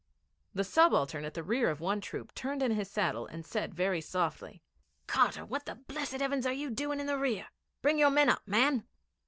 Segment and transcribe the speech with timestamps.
[0.55, 4.01] The subaltern at the rear of one troop turned in his saddle and said very
[4.01, 4.63] softly:
[5.05, 7.45] 'Carter, what the blessed heavens are you doing at the rear?
[7.83, 8.87] Bring your men up, man.'